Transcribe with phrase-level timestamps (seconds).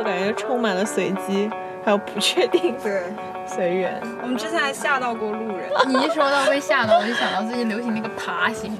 [0.00, 1.50] 次感觉充满了随机，
[1.84, 3.02] 还有不确定，对，
[3.46, 4.00] 随缘。
[4.22, 5.68] 我们之前还吓到过路人。
[5.86, 8.72] 你一说到被吓到，我就想到最近流行那个爬行。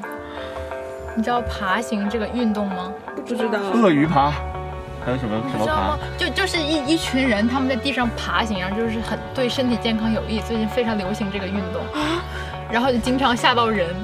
[1.14, 2.92] 你知道爬行这个运动吗？
[3.26, 3.58] 不知道。
[3.74, 4.30] 鳄鱼爬，
[5.04, 5.98] 还有什么什么爬？
[6.16, 11.82] 就就是一一群人他们在地上爬行，然后就是很对身体健康有益，最近非常流行这个运动，
[12.70, 13.94] 然后就经常吓到人。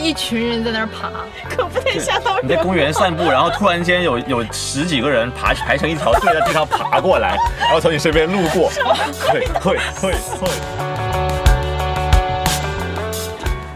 [0.00, 1.10] 一群人在那儿爬，
[1.48, 2.44] 可不得吓到人。
[2.44, 8.70] 你在公园散步，然后突然间有有十几个人爬排成一条队在地上爬过来，然后从你身边路过。
[9.20, 10.48] 会会会会。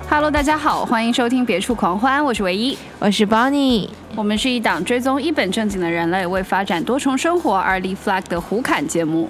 [0.08, 9.28] Hello，大家好，欢迎收听《别处狂欢》，我是唯一，我是 Bonnie，我们是一档追踪一本正经的人类为发展多重生活而立 flag 的胡侃节目。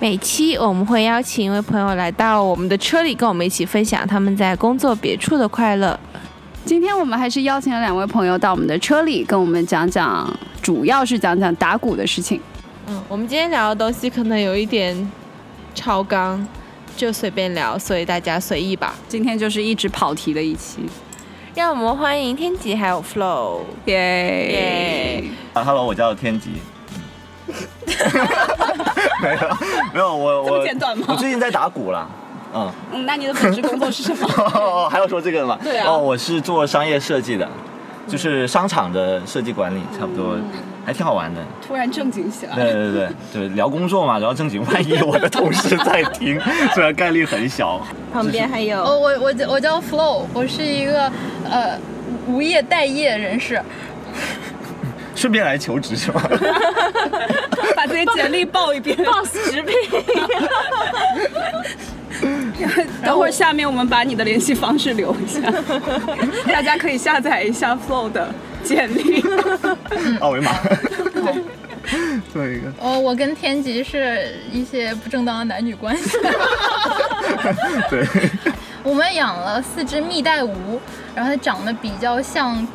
[0.00, 5.98] 每期我们会邀请一位朋友来到我们的车里，跟我们一起分享他们在工作别处的快乐。
[6.64, 10.30] 今天我们还是邀请了两位朋友到我们的车里，跟我们讲讲，
[10.60, 12.40] 主要是讲讲打鼓的事情。
[12.86, 15.10] 嗯，我们今天聊的东西可能有一点
[15.74, 16.46] 超纲，
[16.96, 18.94] 就随便聊，所以大家随意吧。
[19.08, 20.80] 今天就是一直跑题的一期，
[21.54, 25.24] 让我们欢迎天吉还有 Flow，耶耶。
[25.54, 26.50] 啊，Hello，我叫天吉。
[29.24, 29.48] 没有，
[29.94, 32.08] 没有，我我我最近在打鼓了。
[32.56, 32.70] 嗯，
[33.04, 34.28] 那你的本职工作是什么？
[34.54, 35.58] 哦，还要说这个吗？
[35.60, 35.90] 对啊。
[35.90, 37.48] 哦，我是做商业设计的，
[38.06, 40.36] 就是商场的设计管理，差不多，
[40.86, 41.40] 还挺好玩的。
[41.66, 42.54] 突然正经起来。
[42.54, 46.40] 对对对对，聊工作嘛，聊正经，万一我的同事在听，
[46.74, 47.80] 虽然概率很小。
[48.12, 48.80] 旁边还有。
[48.84, 51.10] 哦，我我我叫 Flow，我是一个
[51.50, 51.76] 呃
[52.28, 53.60] 无业待业人士。
[55.14, 56.22] 顺便来求职是吗？
[57.76, 59.74] 把自己简历报一遍，报食品。
[63.04, 65.40] 等会儿下面我们把你的联系方式留一下，
[66.50, 68.28] 大家可以下载一下 Flow 的
[68.62, 69.22] 简历。
[70.20, 70.52] 二维码。
[72.32, 72.72] 做一个。
[72.80, 76.16] 哦，我跟天吉是一些不正当的男女关系。
[77.90, 78.06] 对。
[78.82, 80.48] 我们养了四只蜜袋鼯，
[81.14, 82.66] 然后它长得比较像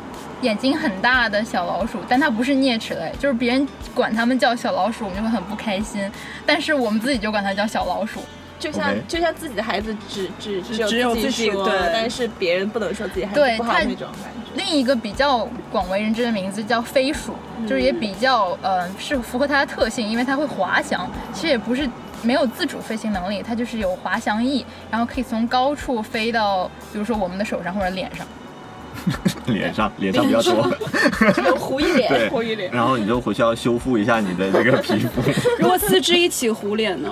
[0.42, 6.10] 眼睛很大的小老鼠，但它不是啮齿类，就是别人管它们叫小老鼠，我们就会很不开心。
[6.46, 8.20] 但是我们自己就管它叫小老鼠。
[8.58, 14.52] 就像就像自己的孩子只只只有自己说，但是别人不能说自己孩子不好那种感觉。
[14.54, 17.34] 另一个比较广为人知的名字叫飞鼠，
[17.66, 21.10] 就是也比较呃是符合它的特性，因为它会滑翔。
[21.32, 21.88] 其实也不是
[22.20, 28.26] 没有自主飞行能力，它就是有滑翔翼，然后可以从高处飞到，比如说我们的手上或者脸上。
[29.46, 30.70] 脸上脸上比较多，
[31.46, 32.70] 有糊一脸，糊一脸。
[32.72, 35.22] 然后你就回去要修复一下你的这个皮肤。
[35.58, 37.10] 如果四肢一起糊脸呢？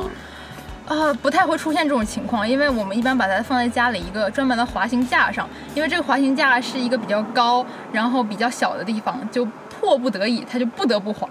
[0.86, 11.28] 啊，不太会出现这种情况，因为我们一般把它放在家里一个专门的滑行架上，因为这个滑行架是一个比较高，然后比较小的地方，就迫不得已它就不得不滑，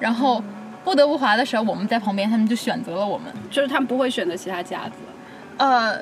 [0.00, 0.42] 然后
[0.82, 4.94] 不得不滑的时候，我们在旁边，他们就选择了我们，就是他们不会选择其他架子，
[5.58, 5.98] 呃，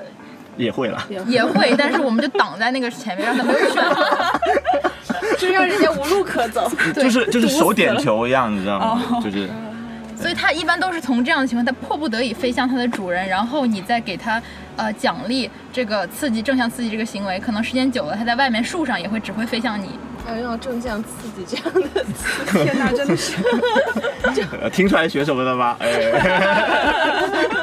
[0.57, 9.21] 也会了，也会，但是我们就挡在那个前面，让他们选择，就让人家无路可走， 就是就是手点球一样，你知道吗？
[9.23, 9.49] 就是。
[10.15, 14.41] 所以它一般都是从这样的情况，它迫不得已飞向它的主人，然后你再给它
[14.77, 19.99] 呃奖励这个刺激正向刺激这个行为，可能时间久了，它在外面树上也会只会飞向你。
[20.25, 23.33] 还要正向刺激这样的词，天哪，真的是，
[24.73, 25.77] 听出来学什么了吗？
[25.81, 25.89] 哎，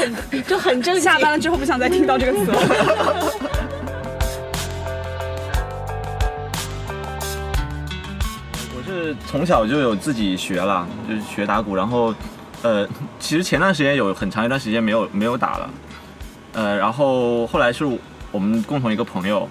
[0.46, 1.00] 就很正。
[1.00, 2.58] 下班了之后不想再听到这个词了。
[8.74, 12.14] 我是从小就有自己学了，就是学打鼓，然后，
[12.62, 12.88] 呃，
[13.20, 15.70] 其实前段时间有很长一段时间没有没有打了，
[16.54, 17.84] 呃，然后后来是
[18.32, 19.48] 我们共同一个朋友，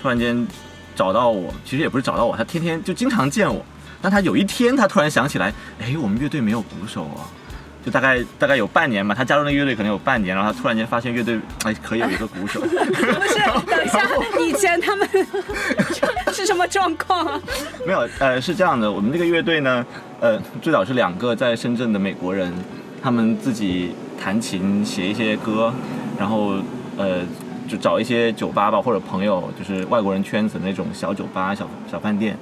[0.00, 0.46] 突然间
[0.94, 3.64] 找到我，其实也不是找到我，他天天就经常见我，
[4.00, 7.26] 但他有一天他突然想起来，哎，我们乐队没有鼓手啊。
[7.84, 12.60] 就大概大概有半年吧，他加入那个乐队可能有半年，然后他突然间发现乐队哎可以有一个鼓手。
[12.64, 12.76] 不是，
[13.66, 14.00] 等一下，
[14.40, 15.08] 以前他们
[16.32, 17.40] 是什么状况啊？
[17.86, 19.84] 没有，呃，是这样的，我们这个乐队呢，
[20.20, 22.52] 呃，最早是两个在深圳的美国人，
[23.02, 25.72] 他们自己弹琴写一些歌，
[26.18, 26.54] 然后
[26.96, 27.20] 呃
[27.68, 32.38] 就找一些酒吧吧或者朋友，就是外国人圈子那种小酒吧、小小饭店。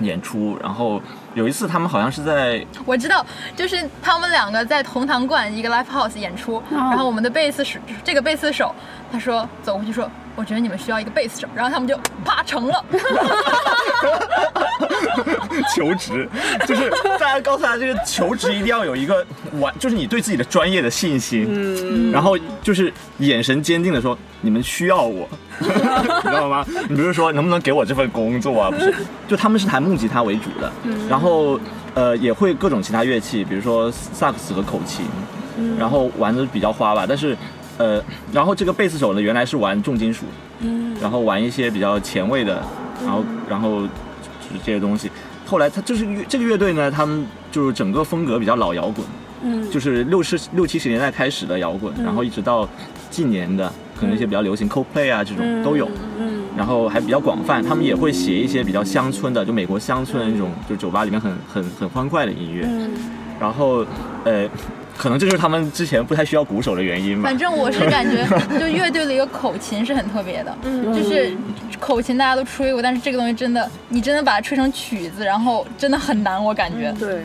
[0.00, 1.02] 演出，然后
[1.38, 3.24] 有一次他们好像是在，我知道，
[3.54, 8.74] 就是他们两个在同堂馆一个 live house 演出，然后我们的贝斯手，这个贝斯手，
[9.12, 12.84] 他说走过去说，我觉得你们需要一个贝斯手，然后他们就啪成了，
[15.74, 16.28] 求职，
[16.64, 16.88] 就是
[17.18, 26.64] 大家告诉他这个求职一定要有一个完，就是你对自己的专业的信心，嗯，然后就是眼神坚定的说你们需要我， 你知道吗？
[26.88, 28.70] 你不是说能不能给我这份工作啊？
[28.70, 28.94] 不是，
[29.26, 30.70] 就他们是弹木吉他为主的，
[31.10, 31.58] 然后
[31.94, 35.04] 呃也会各种其他乐器，比如说萨克斯和口琴，
[35.76, 37.36] 然后玩的比较花吧，但是
[37.78, 38.02] 呃，
[38.32, 40.26] 然后这个贝斯手呢原来是玩重金属，
[40.60, 42.60] 嗯，然后玩一些比较前卫的，
[43.04, 45.10] 然后然后就是这些东西。
[45.46, 49.06] 后来他就是乐这个乐队呢，他们就是整个风格比较老摇滚，
[49.42, 52.68] 嗯，就是六十六七十年代开始的摇滚，然后一直到
[53.10, 55.88] 近年的，可能一些比较流行 Coldplay 啊这种都有，
[56.18, 62.90] 嗯，然后还比较广泛，他们也会写一些比较乡村的，就美国乡村的那种，就酒吧里面很很很欢快的音乐，嗯，
[63.38, 63.86] 然后
[64.24, 64.48] 呃。
[64.98, 67.28] 可能这就是他们之前不太需要鼓手的原因吧。
[67.28, 68.26] 反正我是感觉，
[68.58, 70.54] 就乐队的一个口琴是很特别的，
[70.92, 71.32] 就是
[71.78, 76.92] 口琴大家都吹过，但是这个东西真的，你真的把它吹成曲子，然后真的很难，我感觉。
[76.98, 77.24] 对，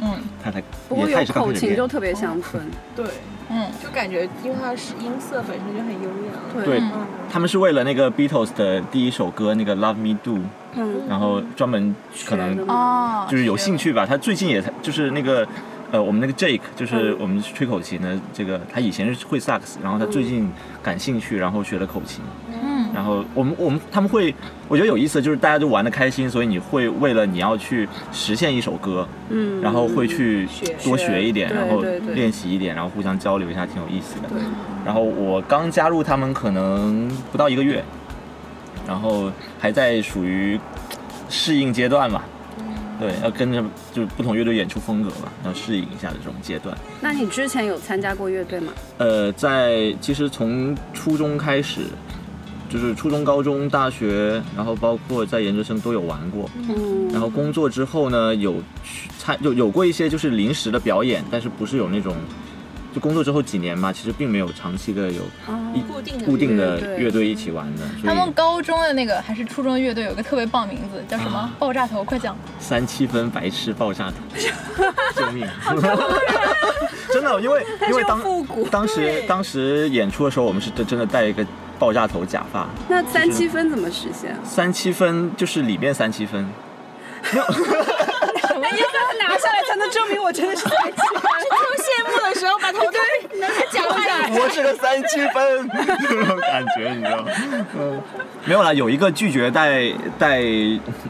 [0.00, 0.14] 嗯，
[0.44, 2.62] 他才不过有口琴就特别嗯乡村。
[2.94, 3.06] 对，
[3.50, 6.64] 嗯，就感觉因为它是音色本身就很优雅。
[6.64, 6.78] 对。
[6.78, 6.92] 嗯，
[7.30, 10.38] 他们是为了那个 Beatles 的第一首歌那个 Love Me Do，
[10.74, 11.94] 嗯，然后专门
[12.26, 14.04] 可能哦，就是有兴趣吧。
[14.06, 15.46] 他最近也才就是那个
[15.90, 20.50] 呃，我们那个 Jake 就是我们吹口琴的这个，他以前是会萨克斯，然后他最近
[20.82, 22.22] 感兴趣，然后学了口琴。
[22.52, 24.34] 嗯，然后我们我们他们会，
[24.68, 30.46] 我觉得有意思，就是大家都玩的开心，所以你会为了你要去实现一首歌，嗯，然后会去
[30.84, 31.82] 多学一点，然后
[32.14, 34.28] 练习一点，然后互相交流一下，挺有意思的。
[34.28, 34.38] 对，
[34.84, 37.82] 然后我刚加入他们可能不到一个月，
[38.86, 40.60] 然后还在属于
[41.30, 42.22] 适应阶段嘛。
[42.98, 43.62] 对，要跟着
[43.92, 46.76] 就是不同乐队演出风格吧，要适应一下的这种阶段。
[47.00, 48.72] 那你之前有参加过乐队吗？
[48.98, 51.82] 呃，在其实从初中开始，
[52.68, 56.50] 就是初中、高中、大学，然后包括在研究生都有玩过。
[56.68, 62.14] 嗯，然后工作之后呢，有去参有有过一些就是临时的表演，但是不是有那种，
[62.94, 65.22] 就工作之后几年嘛，其实并没有长期的有
[65.74, 67.82] 一固定的固定的乐队一起玩的。
[68.04, 71.50] 他们高中的那个还是初中的乐队有个特别棒名字，叫什么？
[71.58, 72.36] 爆炸头，快讲！
[72.58, 74.16] 三七分白痴爆炸头，
[75.14, 75.46] 救命！
[77.12, 78.20] 真的，因为因为当
[78.70, 81.44] 当时当时演出的时候，我们是真真的戴一个
[81.78, 84.34] 爆炸头假发，那三七分怎么实现？
[84.44, 86.46] 三七分就是里面三七分，
[88.58, 88.84] 什么意思？
[89.18, 91.22] 拿下来才能证明我真的是三七分。
[91.50, 95.68] 抽谢幕的时候把头对拿个假发我是个三七分，
[96.00, 97.30] 这种感觉你知道吗？
[97.78, 98.02] 嗯，
[98.44, 100.42] 没有啦，有一个拒绝戴戴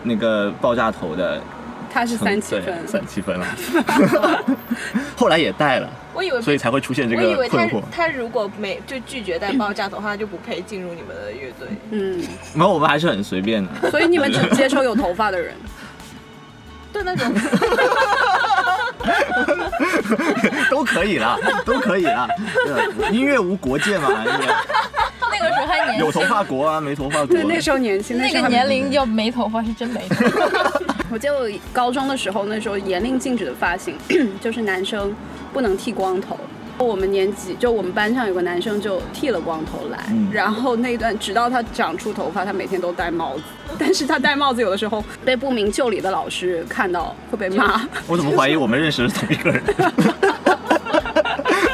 [0.03, 1.41] 那个爆炸头的，
[1.93, 3.47] 他 是三七分，三七分了，
[5.17, 7.85] 后来也戴了，我以为所以才会出现这我以为他个困惑。
[7.91, 11.69] 他如果没就拒绝带爆炸头，他就不配进入你们的乐队。
[11.91, 12.23] 嗯，
[12.55, 13.91] 没有，我们还是很随便的。
[13.91, 15.55] 所以你们只接受有头发的人。
[17.03, 17.33] 对那种
[20.71, 22.29] 都可以了，都可以啦。
[22.67, 27.27] 对音乐无国界嘛， 那个时候还年轻，有头发国啊，没头发国。
[27.27, 30.81] 对，那时候年轻，那个年龄要没头发是真没头发。
[31.11, 33.97] 我记得我高中的时候，那时候严令禁止的发型
[34.41, 35.15] 就是男生
[35.53, 36.39] 不能剃光头。
[36.79, 43.43] 我们年级就我们班上有个男生就剃了光头来，嗯然后那段直到他长出头发，他每天都戴帽子。
[43.79, 47.83] 但是他戴帽子有的时候被不明就里的老师看到会被骂。
[48.07, 49.63] 我怎么怀疑我们认识的是同一个人？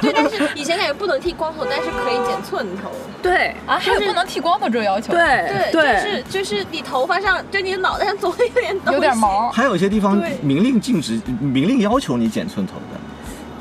[0.00, 2.90] 对，但是以前感觉不能剃光头，但是可以剪寸头。
[3.22, 9.16] 对啊，还有不能剃光头这个要求？，对对，就是就是你头发上，就你的脑袋上总会有点有点。
[9.16, 9.50] 毛。
[9.50, 12.93] 还有一些地方明令禁止，明令要求你剪寸头的。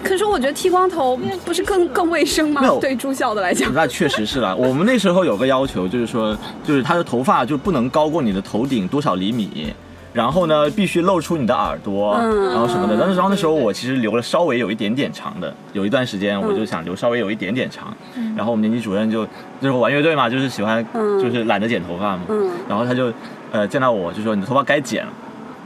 [0.03, 2.79] 可是我觉得剃光头不是更更卫生吗没有？
[2.79, 4.53] 对住校的来讲，那确实是啦。
[4.53, 9.73] 我们那时候有个要求，就是说，就是他的头发就不能高过你的头顶多少厘米，
[10.11, 12.95] 然后呢，必须露出你的耳朵，嗯然后什么的。
[12.99, 17.95] 但是然后那时候我其实留了稍微有一点点长的，有一段时间我就想留稍微有一点点长。
[18.35, 19.25] 然后我们年级主任就
[19.59, 23.11] 那时候玩乐队嘛，就是喜欢嗯就是懒得剪头发嘛，嗯然后他就
[23.51, 25.11] 呃见到我就说你的头发该剪了，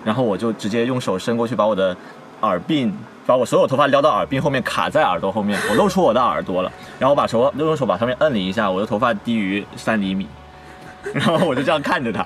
[0.05, 1.95] 然后我就直接用手伸过去把我的
[2.41, 2.91] 耳鬓。
[3.27, 6.71] 把我所有头发撩到耳鬓后面，卡在耳朵后面，我露出我的耳朵了。
[6.97, 10.25] 然后我把手用手把上面摁了一下，我的头发低于三厘米，
[11.13, 12.23] 然后我就这样看着他。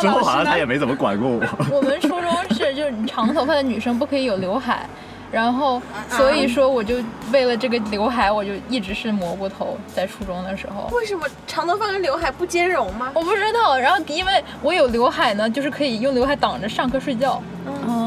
[0.00, 1.40] 之后好像他也没怎么管过我。
[1.70, 4.84] 我们初中是就是你长头发的女生不可以有刘海，
[5.30, 6.96] 然后所以说我就
[7.32, 10.88] 为了这个刘海，我就一直是蘑菇头，在初中的时候。
[10.92, 13.12] 为什么长头发跟刘海不兼容吗？
[13.14, 17.40] 我不知道，然后因为我有刘海呢，就是可以用刘海挡着上课睡觉。
[17.86, 18.05] 哦，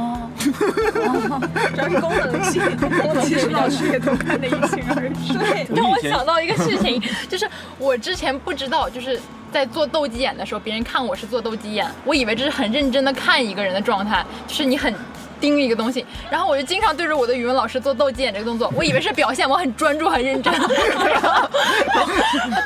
[0.51, 5.33] 主要是功能性，功能其实性老师也都看得一清二楚。
[5.37, 9.19] 对， 让我想到一个事情，就是我之前不知道，就是
[9.51, 14.93] 在做斗鸡眼的时候，别人看我是做斗鸡眼，我以为这是很认真的看一个人的状态，就是你很。
[15.39, 20.53] 盯一个东西，然后我就经常对着我的语文老师做斗鸡眼这个动作，我以为是表现我很专注、很认真。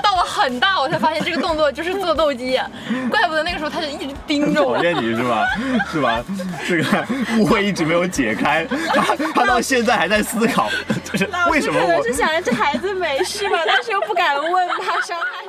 [0.02, 2.66] 到了很大，我才发现这个动作就是做斗鸡眼，
[3.10, 4.78] 怪不得那个时候他就一直盯着我。
[4.78, 5.48] 讨厌你是吧？
[5.92, 6.24] 是吧？
[6.68, 7.06] 这个
[7.38, 10.70] 误会一直没有解开，他 他到现在还在思考，
[11.04, 15.46] 就是为什么我可能是想着这孩子没事吧，但是又不敢问他伤害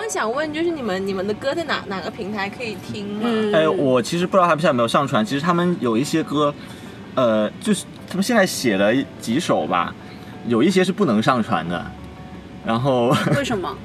[0.00, 3.20] 刚刚想问，就是你们你们的歌在哪哪个平台可以听吗？
[3.24, 5.22] 嗯哎，我其实不知道他们现在有没有上传。
[5.22, 6.54] 其实他们有一些歌，
[7.14, 9.94] 呃，就是他们现在写了几首吧，
[10.48, 11.84] 有一些是不能上传的。
[12.64, 13.76] 然后 为什么？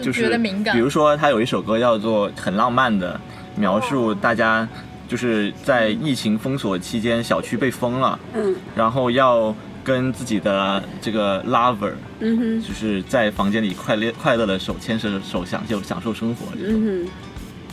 [0.00, 3.20] 就觉得敏感比如说他有一首歌叫做《很浪漫的》，
[3.60, 4.66] 描述大家
[5.06, 17.06] 就是在疫情封锁期间，小区被封了，嗯然后要跟自己的这个 lover，嗯哼就是在房间里快乐快乐的手牵着手享受享受生活，这种嗯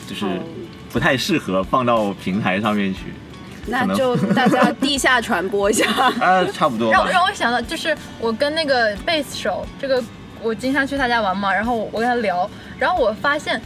[0.07, 0.25] 就是
[0.91, 2.99] 不太适合放到平台上面去。
[3.67, 5.87] 那就大家地下传播一下。
[6.19, 7.11] 啊，差不多吧让。
[7.11, 10.03] 让我想到，就是我跟那个贝斯手，这个
[10.41, 12.49] 我经常去他家玩嘛，然后我跟他聊，
[12.79, 13.61] 然后我发现，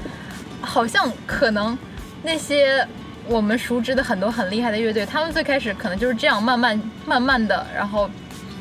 [0.60, 1.76] 好像可能
[2.22, 2.86] 那些
[3.26, 8.10] 我们熟知的很多很厉害的乐队，他们最开始可能就是这样慢慢慢慢的，然后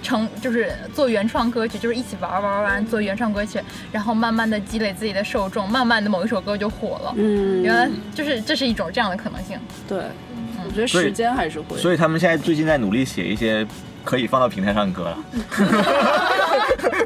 [0.05, 3.59] 成就是做原创歌曲，就是一起玩玩玩做原创歌曲，
[3.91, 7.15] 然后慢慢的积累自己的受众，慢慢的某一首歌就火了。
[7.17, 9.59] 嗯，原来就是这是一种这样的可能性。
[9.89, 9.99] 对，
[10.65, 11.77] 我觉得时间还是会。
[11.79, 13.67] 所以他们现在最近在努力写一些
[14.05, 15.19] 可以放到平台上的歌了。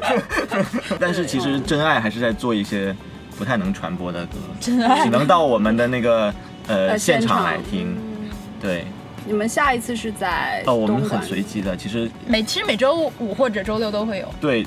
[0.99, 2.95] 但是其实真爱还是在做一些
[3.37, 6.33] 不太能传播的歌，真爱只能到我们的那个
[6.67, 7.97] 呃现场来听。
[8.61, 8.85] 对，
[9.29, 14.27] 你们下一次是在哦，我们很随机的，其实每其实每周五或者周六都会有。
[14.41, 14.65] 对，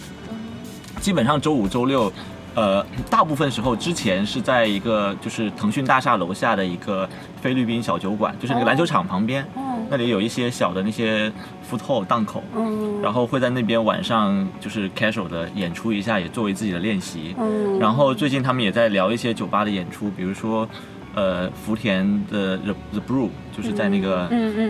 [1.00, 2.12] 基本上周五、周六，
[2.54, 7.08] 呃，大部分时候之前是在一个就是腾讯大厦楼下的一个
[7.40, 11.28] 菲律宾小酒馆，就是那个篮球场旁边，哦那里有一些小的那些
[11.68, 17.34] food hall 档口，嗯然后会在那边晚上就是 casual 的演出一下，也作为自己的练习。
[17.36, 20.66] 嗯然后最近他们也在聊一些酒吧的演出，比如说，
[21.14, 24.28] 呃，福田的 The The Brew，就是在那个、呃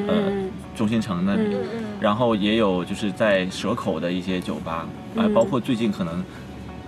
[0.09, 1.55] 嗯中心城那里。
[1.55, 4.85] 嗯然后也有就是在蛇口的一些酒吧，
[5.15, 5.33] 啊、嗯。
[5.33, 6.25] 包括最近可能，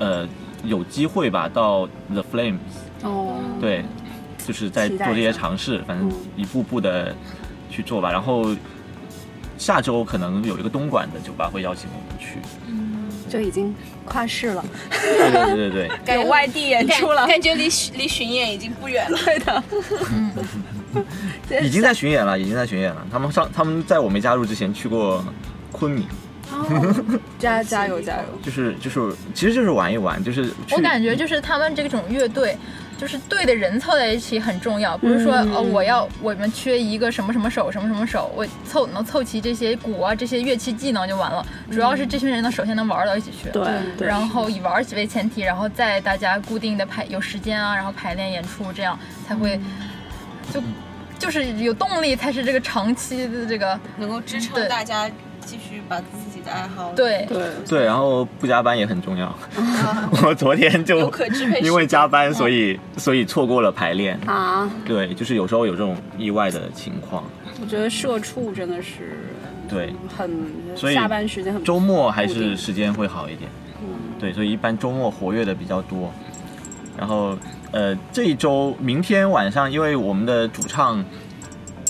[0.01, 0.29] 呃，
[0.65, 2.59] 有机会吧到 The Flames，
[3.05, 3.85] 哦，对，
[4.45, 6.13] 就是在做这些尝试，反正嗯。
[6.35, 7.15] 一步步的
[7.71, 8.11] 去做吧。
[8.11, 8.47] 然后
[9.57, 12.41] 下周可能有一个东莞的酒吧会邀请我们去，
[13.35, 13.75] 就已经
[14.05, 17.27] 跨市了，对对对对对， 有外地演出了。
[17.27, 17.65] 感觉离
[17.99, 19.19] 离巡演已经不远了。
[19.27, 19.39] 对
[21.59, 23.05] 的，已经在巡演了，已经在巡演了。
[23.11, 25.25] 他们上他们在我没加入之前去过
[25.73, 26.07] 昆明，
[26.53, 26.95] 哦
[27.41, 28.25] 加 加油加油！
[28.41, 32.57] 就是就是其实就是玩一玩，就是我感觉就是他们这种乐队，
[32.99, 34.97] 就是对的人凑在一起很重要。
[34.99, 41.45] 不是说、嗯呃我要我们缺一个什么什么手什么什么手，我凑能凑齐这些鼓啊这些乐器技能就完了。
[41.71, 43.51] 主要是这群人呢，首先能玩到一起去。
[43.51, 43.65] 对
[43.97, 49.59] 对，然后以玩起为前提，然后再大家固定的排有时间啊，然后排练演出，这样才会
[50.53, 50.63] 就
[51.19, 55.11] 就是有动力，才是这个长期的这个能够支撑大家
[55.45, 59.35] 继续把自己的爱好对对对，然后不加班也很重要。
[60.23, 61.13] 我昨天就
[61.63, 64.19] 因为加班，所以所以错过了排练。
[64.27, 67.23] 啊，对，就是有时候有这种意外的情况。
[67.61, 69.19] 我觉得社畜真的是
[69.69, 70.31] 对，很
[70.75, 73.51] 所以下班时间很周末还是时间会好一点。
[73.81, 76.13] 嗯对，所以一般周末活跃的比较多。
[76.97, 77.37] 然后
[77.73, 81.05] 呃，这一周明天晚上，因为我们的主唱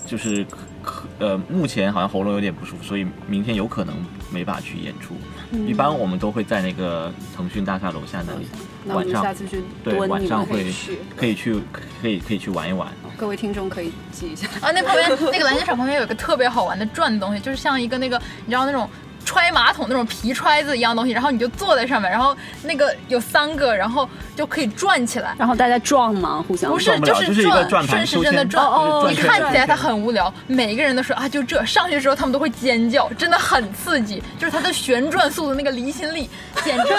[0.07, 0.45] 就是
[0.85, 3.95] 可呃目前好像喉咙有点不舒服，所以明天有可能
[4.31, 5.15] 没法去演出。
[5.51, 8.47] 嗯一般我们都会在那个腾讯大厦楼下那里，
[8.85, 11.61] 那我们晚上下次去对晚上会去，可以去
[12.01, 12.89] 可以可以去玩一玩。
[13.17, 14.49] 各位听众可以记一下。
[14.61, 18.89] 啊，那旁边那个篮球场旁边有个特别好玩的转的东西，就是像一个那个你知道那种
[19.25, 25.35] 揣马桶那种皮揣子一样东西，然后你就坐在上面，然后那个有三个，然后就可以转起来。
[25.39, 26.45] 然后大家撞吗？
[26.47, 28.65] 互相不是就是一个转顺时针的转。
[28.65, 31.65] 哦哦你看起来它很无聊，每一个人都说啊，就这。
[31.65, 36.29] 上去之后他们都会尖叫，真的很刺激，就是它的旋转速度那个离心力，
[36.63, 36.85] 简直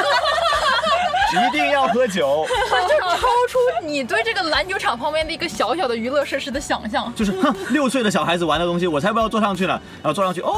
[1.35, 2.45] 一定要喝酒，
[2.87, 7.11] 就超出你对这个篮球场旁边的一个小小的娱乐设施的想象。
[7.15, 9.79] 就是哼，六岁的小孩子玩的东西，我才不要坐上去呢。
[10.01, 10.55] 然后坐上去，哦，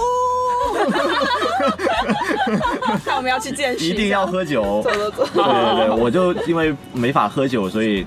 [3.06, 4.82] 那我们要去见识一定要喝酒。
[4.84, 5.26] 走走走。
[5.34, 8.06] 对对对，我就因为没法喝酒，所以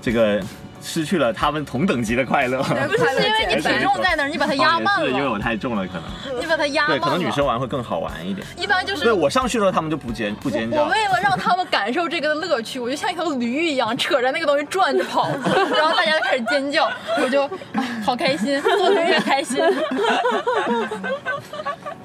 [0.00, 0.40] 这个
[0.82, 2.62] 失去了他们同等级的快乐。
[2.62, 6.02] 不不是是因为你体重在那儿，你把它压慢哦也是因为我了，太重了，可能
[6.40, 7.04] 你把它压慢对，了。
[7.04, 8.46] 可能女生玩会更好玩一点。
[8.56, 10.82] 一般就是对我上去的时候，他们就不尖不尖叫。
[10.82, 15.28] 我为了让他们感受这个的乐趣，我就像一头驴一样扯着那个东西转着跑，
[15.76, 16.90] 然后大家就开始尖叫，
[17.22, 19.62] 我就哎好开心，做的越开心。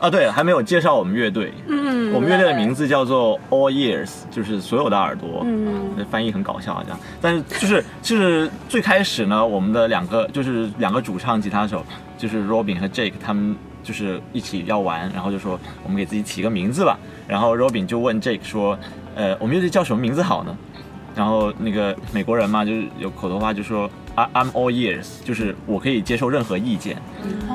[0.08, 1.54] 啊，对，还没有介绍我们乐队。
[1.68, 5.42] 嗯，我们乐队的名字叫做 All Ears，就是所有的耳朵。
[5.44, 7.00] 嗯，翻译很搞笑这样。
[7.22, 11.86] 但是就是就是最开始呢，我们的两个就是两个主唱吉他手，
[12.18, 16.98] 就是 Robin 和 Jake，他们就是一起要玩，然后就说我们给自己起个名字吧。
[17.28, 18.80] 然后 Robin 就问 Jake 说，
[19.14, 20.58] 呃，我们乐队叫什么名字好呢？
[21.14, 26.98] 然后那个美国人嘛，就是有口头话，就说 I I'm all ears，就是我可以接受任何意见。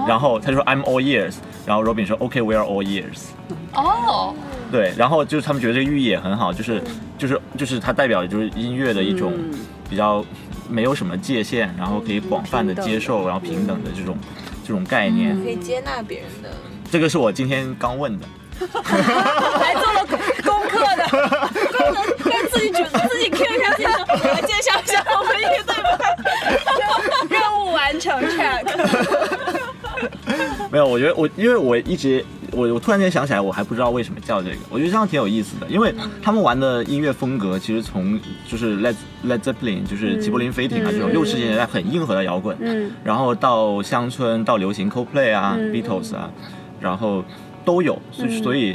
[0.07, 1.35] 然后他就说 I'm all ears，
[1.66, 3.31] 然后 Robin 说 OK，we、are all ears。
[3.75, 4.33] 哦，
[4.71, 6.81] 对，然后就是他们觉得这个寓意也很好，就是
[7.19, 9.59] 就是就是它代表就是音乐的一种嗯
[9.90, 10.25] 比较
[10.69, 14.16] 没有什么界限，然后可以广泛的接受，然后平等的这种
[14.64, 15.37] 这种概念。
[15.42, 16.50] 可以接纳别人的。
[16.90, 18.26] 这个是我今天刚问的。
[18.62, 20.07] 还做了
[20.45, 21.02] 功课的，
[22.52, 25.88] 自己主自己 Q 一下自己说，我来介绍一下我们乐队吧。
[27.31, 28.64] 任务完成 check。
[30.71, 45.71] 没有，我觉得我因为我一直我我突然间想起来，我还不知道为什么叫这个，我觉得这样挺有意思的，因为他们玩的音乐风格其实从就是 Led Led Zeppelin 就是吉柏林飞艇啊这种六十年代很硬核的摇滚，嗯然后到乡村到流行 Coldplay 啊、嗯。
[45.73, 46.31] Beatles 啊，
[46.81, 47.25] 然后
[47.64, 48.73] 都有，所以所以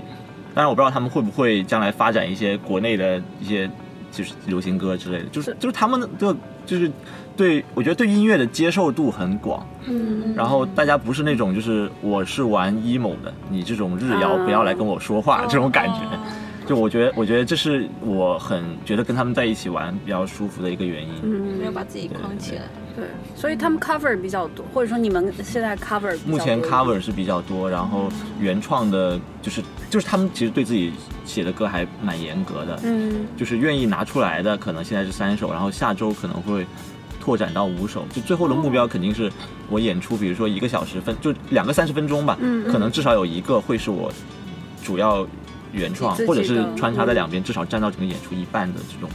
[0.54, 3.70] 当然我不知道他们会不会将来发展一些国内的一些
[4.17, 6.91] 就是流行歌之类的，就是就是他们的就是
[7.36, 9.63] 对我觉得对音乐的接受度很广。
[9.86, 16.00] 嗯然后大家不是那种就是我是玩 emo 的，你这种日谣啊不要来跟我说话、这种感觉。
[16.67, 21.13] 就我觉得，我觉得这是我很觉得跟他们在一起玩比较舒服的一个原因。
[21.24, 22.63] 嗯没有把自己框起来。
[22.95, 23.05] 对，
[23.36, 28.09] 所以他们 cover 比较多，或者说你们现在 cover 目前 cover 是比较多，然后
[28.39, 30.91] 原创的，就是就是他们其实对自己
[31.24, 33.25] 写的歌还蛮严格的，嗯。
[33.38, 36.65] 就是愿意拿出来的可能现在是三首，然后下周可能会
[37.21, 39.31] 拓展到五首，就最后的目标肯定是
[39.69, 44.12] 我演出，比如说一个小时分，就两个三十分钟吧，嗯嗯可能至少有一个会是我
[44.83, 45.27] 主要
[45.71, 49.09] 原创或者是穿插在两边，至少占到整个演出一半的这种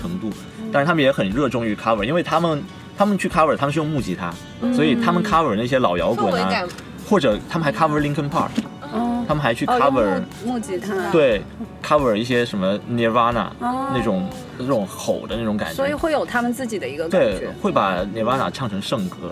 [0.00, 0.30] 程度。
[0.72, 2.62] 但是他们也很热衷于 cover，因为他们
[2.96, 4.32] 他们去 cover，他们是用木吉他，
[4.74, 6.62] 所以他们 cover 那些老摇滚啊
[7.08, 8.50] 或者他们还 cover Linkin Park，
[8.92, 9.24] 哦。
[9.26, 11.42] 他们还去 cover 木木吉他，对
[11.82, 13.90] cover 一些什么 Nirvana 哦。
[13.94, 17.52] 那种那种吼的那种感觉，所以会有他们自己的一个感对觉，。
[17.62, 19.30] 会把 Nirvana 唱成圣歌。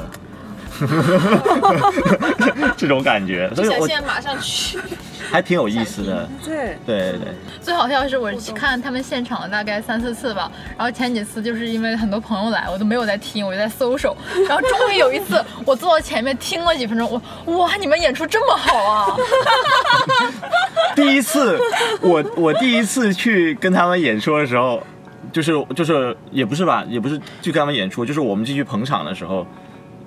[2.77, 4.79] 这种感觉，所以我想现在马上去。
[5.29, 6.29] 还挺有意思的。
[6.45, 14.17] 对，对对对，最好笑的是我去看他们现场了大概三四次吧，然后前几次就是因为很多朋友来，我都没有在听，我就在搜手，
[14.49, 19.07] 然后终于有一次 我坐到前面听了几分钟，我哇你们演出这么好啊！
[20.95, 21.59] 第一次
[22.01, 24.81] 我我第一次去跟他们演出的时候，
[25.33, 29.45] 就是就是也不是吧，也不是去跟他们演出，就是我们进去捧场的时候，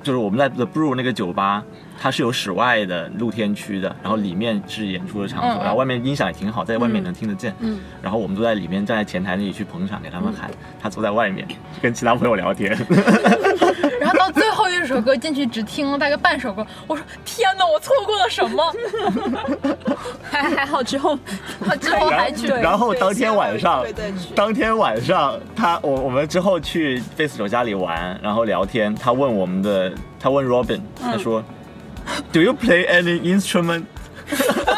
[0.02, 1.64] 就是我们在 The Brew 那个酒吧，
[2.00, 7.54] 它是有室外的露天区的，然后里面是演出的场所，然后外面音响也挺好，在外面能听得见。
[7.60, 10.50] 嗯，然后我们都在里面站在前台那里去捧场，给他们喊，
[10.82, 11.48] 他坐在外面
[11.82, 12.78] 跟其他朋友聊天。
[14.90, 18.76] 首歌进去只听了大概半首歌，我说天哪，我错过了什么？
[20.30, 21.18] 还 还好之后
[21.80, 23.86] 之后还去对然后当天晚上
[24.36, 31.44] 当天晚上他我我们之后去贝斯手家里玩，然后聊天，他问我们的，他问 Robin，他说、
[32.32, 33.86] Do you play any instrument？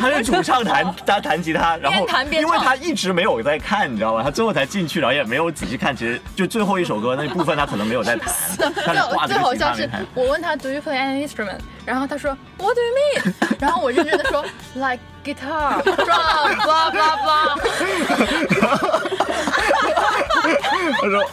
[0.00, 4.22] 他是主唱弹， 他弹吉他，然后因为他一直没有在看，你知道吗？
[4.22, 5.96] 他最后才进去，然后也没有仔细看。
[5.96, 8.32] 其实就最后一首歌那一部分他可能没有在弹，
[9.26, 9.88] 最好笑是。
[10.14, 11.58] 我问他 Do you play any instrument？
[11.84, 13.32] 然后他说 What do you mean？
[13.60, 17.58] 然后我认真的说 Like guitar, drum, blah blah blah。
[21.00, 21.24] 他说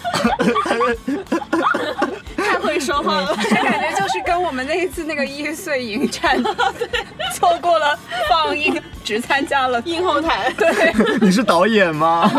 [2.49, 3.35] 太会说话了。
[3.49, 6.41] 这感觉就是跟我们那一次那个一岁影展
[7.35, 7.97] 错过了
[8.29, 12.29] 放映，只参加了映后台，对， 你是导演吗？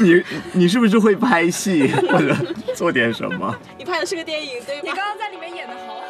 [0.00, 2.36] 你你是不是会拍戏或者
[2.74, 3.54] 做点什么？
[3.78, 4.80] 你拍的是个电影对吧？
[4.84, 6.00] 你刚刚在里面演的好好。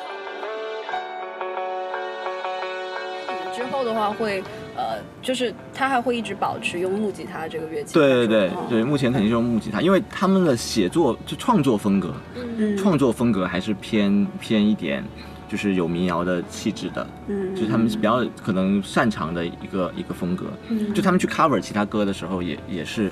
[3.28, 4.42] 你们之后的话会
[4.84, 7.94] 呃，就是他还会一直保持用木吉他这个乐器。
[7.94, 12.12] 对对对哦对，目前肯定是用木吉他，因为他们的写作就创作风格，
[12.58, 15.02] 嗯创作风格还是偏偏一点，
[15.48, 20.46] 就是有民谣的气质的，嗯就是他们比较可能擅长的一个一个风格。
[20.68, 23.10] 嗯就他们去 cover 其他歌的时候也，也是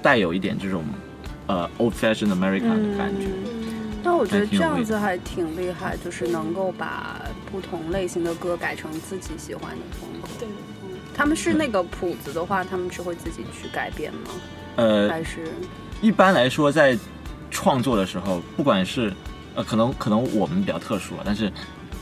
[0.00, 0.84] 带有一点这种
[1.48, 3.26] 呃 old fashioned American 的感觉。
[4.04, 10.28] 那我觉得这样子还挺厉害，就是能够把不同类型的歌改成自己喜欢的风格。
[10.38, 10.48] 对，
[11.18, 14.30] 他们是那个谱子的话，他们是会自己去改编吗？
[14.76, 15.48] 呃，还是？
[16.00, 16.96] 一般来说，在
[17.50, 19.12] 创作的时候，不管是
[19.56, 21.52] 呃，可能可能我们比较特殊啊，但是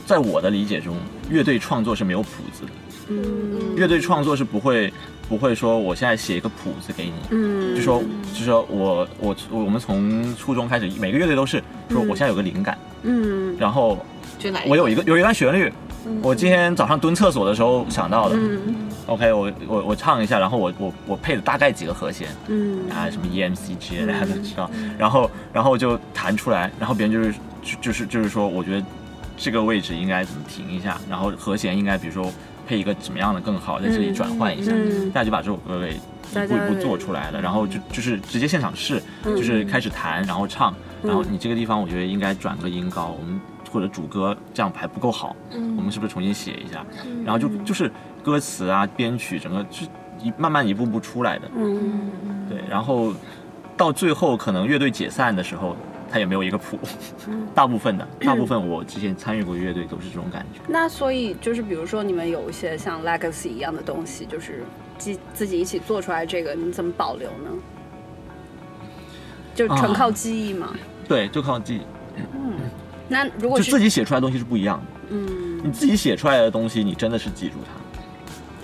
[0.04, 0.94] 在我的理解中，
[1.30, 2.70] 乐队创作是没有谱子的。
[3.08, 3.74] 嗯。
[3.74, 4.92] 乐队创作是不会
[5.30, 7.74] 不会说我现在写一个谱子给你，嗯。
[7.74, 8.02] 就说
[8.34, 13.56] 就说我我我们从初中开始，每个乐队都是说我现在有个灵感，嗯。
[13.58, 13.98] 然后
[14.38, 15.72] 就来我有一个有一段旋律，
[16.20, 18.36] 我今天早上蹲厕所的时候想到的。
[18.36, 18.60] 嗯
[19.06, 22.88] ，OK，我我我唱一下，然后我我我配的大概几个和弦嗯。
[22.90, 28.86] 啊，什么 EMC 之类的，大家都知道，然后然后就弹出来，然后别人就是就就是就是说，我觉得
[29.36, 32.32] 这个位置应该怎么停一下，然后和弦应该比如说
[32.66, 43.40] 配一个怎么样的更好，在这里转换一下，嗯大家就把这首歌给一步一步做出来了，然后就就是直接现场试，嗯就是开始弹，然后唱，然后你这个地方我觉得应该转个音高，我们
[43.70, 46.84] 或者主歌这样还不够好，我们是不是重新写一下？
[47.24, 47.90] 然后就就是
[48.26, 49.86] 歌词啊、编曲整个是
[50.20, 52.10] 一慢慢一步步出来的，嗯
[52.48, 53.14] 对，然后
[53.76, 55.76] 到最后可能乐队解散的时候。
[56.08, 56.78] 他也没有一个谱，
[57.52, 60.60] 大部分的，大部分我之前参与过乐队都是这种感觉。
[60.68, 64.62] 那所以就是比如说你们有一些像 legacy 一样的东西，就是
[64.98, 67.50] 自自己一起做出来这个，你怎么保留呢？
[69.52, 70.72] 就纯靠记忆嘛。
[71.08, 71.80] 对，就靠记忆，
[73.08, 74.84] 那如果就是自己写出来的东西是不一样的。
[75.10, 77.72] 嗯你自己写出来的东西，你真的是记住它，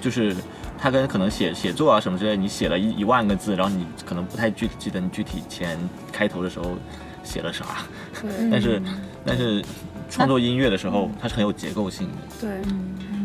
[0.03, 0.37] 就是
[0.77, 5.79] 他跟可能写写作啊什么之类，你写了一一万个字，然后你可能不太具记得你具体前
[6.13, 6.73] 开头的时候
[7.23, 7.65] 写了啥，
[8.51, 8.83] 但是
[9.25, 9.65] 但是
[10.11, 12.17] 创作音乐的时候，它是很有结构性的。
[12.41, 12.51] 对，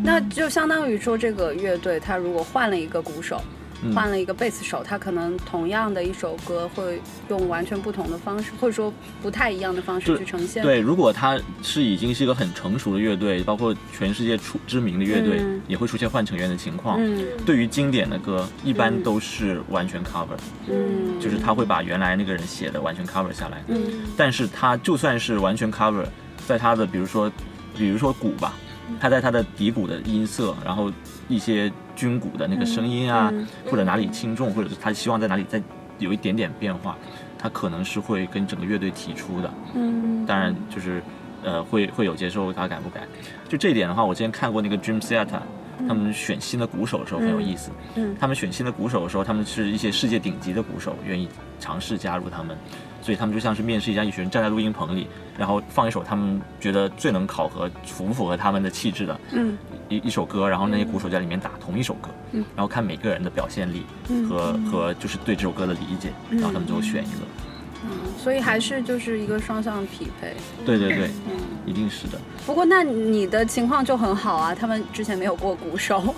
[0.04, 3.42] 那就相当于说这个乐队他如果换了一个鼓手。
[3.84, 10.64] 嗯换了一个贝斯手，他可能同样的一首歌会用完全不同的方式，或者说不太一样的方式去呈现。
[10.64, 16.98] 对，如果他是已经是一个很成熟的乐队，包括全世界出知名的乐队，嗯也会出现换成员的情况。
[17.00, 20.38] 嗯对于经典的歌，一般嗯都是完全 cover，、
[20.68, 23.64] 嗯，就是他会把原来那个人写的完全 cover 下来。
[23.68, 23.78] 嗯
[24.18, 26.06] 但是他就算是完全 cover，
[26.48, 27.32] 在他的比如说，
[27.78, 28.54] 比如说鼓吧，
[29.00, 30.92] 他在他的底鼓的音色，然后
[31.28, 35.62] 一些军鼓的那个声音啊，嗯或者哪里轻重，或者是他希望在哪里再
[35.98, 36.96] 有一点点变化，
[37.38, 39.52] 他可能是会跟整个乐队提出的。
[39.74, 41.02] 嗯当然就是
[41.44, 43.02] 呃会会有接受他改不改。
[43.50, 45.42] 就这一点的话，我之前看过那个 Dream Theater，
[45.88, 47.72] 他们选新的鼓手的时候很有意思。
[47.96, 51.28] 嗯他们选新的鼓手的时候，他们是一些世界顶级的鼓手，愿意
[51.60, 52.56] 尝试加入他们，
[53.08, 67.20] 所以他们就像是面试一样，一群人站在录音棚里，然后放一首他们觉得最能考核符不符合他们的气质的嗯一一首歌，然后那些鼓手在里面打同一首歌，嗯然后看每个人的表现力嗯和和就是对这首歌的理解，然后他们最后选一个。
[67.86, 67.92] 嗯，
[68.22, 70.36] 所以还是就是一个双向匹配。
[70.66, 72.20] 对对对，嗯，一定是的。
[72.46, 76.14] 不过那你的情况就很好啊，他们之前没有过鼓手，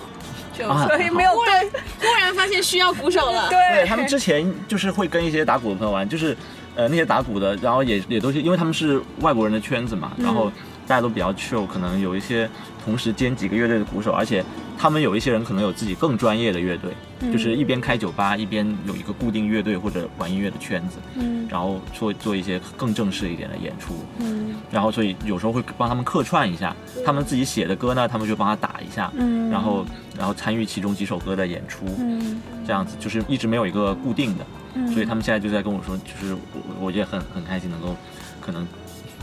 [0.58, 3.48] 就啊所以没有对突然发现需要鼓手了。
[3.50, 6.36] 对他们之前就是会跟一些打鼓的朋友玩，就是
[6.80, 10.50] 呃那些打鼓的，然后也也都是因为他们是外国人的圈子嘛，然后
[10.88, 12.50] 大家都比较 chill，可能有一些
[12.86, 14.42] 同时兼几个乐队的鼓手，而且
[14.78, 16.94] 他们有一些人可能有自己更专业的乐队，
[17.34, 21.46] 就是一边开酒吧一边有一个固定乐队或者玩音乐的圈子，嗯。
[21.50, 24.56] 然后做做一些更正式一点的演出，嗯。
[24.72, 26.74] 然后所以有时候会帮他们客串一下，
[27.06, 29.86] 他们自己写的歌呢，他们就帮他打一下，嗯然后
[30.18, 32.40] 然后参与其中几首歌的演出，嗯。
[32.66, 34.46] 这样子就是一直没有一个固定的。
[34.76, 36.40] 嗯所以他们现在就在跟我说，就是我
[36.80, 37.96] 我也很很开心能够
[38.42, 38.68] 可能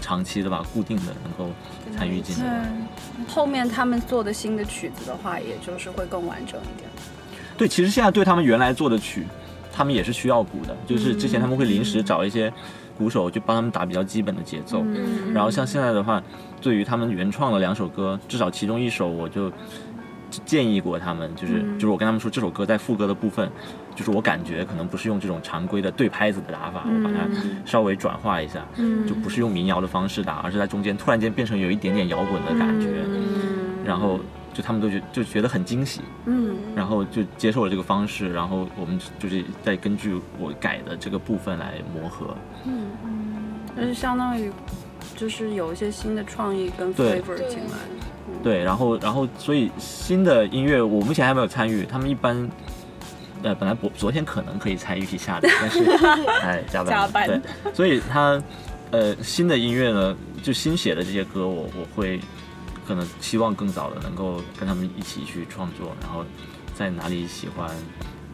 [0.00, 1.52] 长期的吧，固定的能够
[1.96, 2.68] 参与进来。
[3.28, 6.88] 后面他们做的新的曲子的话，也就是会更完整一点。
[7.56, 9.26] 对，其实现在对他们原来做的曲，
[9.72, 12.52] 他们也是需要鼓的，就是之前他们会临时找一些
[12.98, 14.82] 鼓手，就帮他们打比较基本的节奏。
[14.84, 16.22] 嗯然后像现在的话，
[16.60, 19.50] 对于他们原创的两首歌，至少其中一首我就
[20.44, 23.50] 建议过他们，就是、嗯就是我跟他们说，这首歌在副歌的部分，
[23.96, 27.26] 就是我感觉可能不是用这种常规的对拍子的打法，我把它
[27.64, 29.06] 稍微转化一下，嗯。
[29.08, 33.84] 就不是用民谣的方式打，而是在中间突然间变成有一点点摇滚的感觉，嗯。
[33.84, 34.20] 然后
[34.52, 36.54] 就他们都觉就觉得很惊喜，嗯。
[36.74, 42.36] 然后就接受了这个方式，然后我们就是再根据我改的这个部分来磨合。
[42.66, 42.90] 嗯，
[43.74, 44.52] 就是相当于
[45.16, 47.78] 就是有一些新的创意跟 flavor 进来。
[48.42, 52.46] 对，然后然后所以新的音乐我目前还没有参与，他们一般。
[53.46, 55.84] 呃，本来昨昨天可能可以参与一下的， 但是
[56.42, 58.42] 哎加班加班对，所以他
[58.90, 62.20] 呃新的音乐呢，就新写的这些歌我，我会
[62.84, 66.24] 可能希望更早的能够跟他们一起去创作，然后
[66.74, 67.70] 在哪里喜欢，